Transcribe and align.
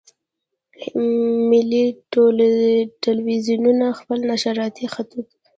ملي 1.49 1.85
ټلویزیونونه 3.03 3.85
خپل 3.99 4.19
نشراتي 4.31 4.85
خطوط. 4.93 5.27